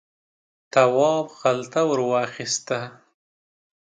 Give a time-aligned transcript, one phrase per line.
[0.73, 2.79] تواب خلته ور واخیسته.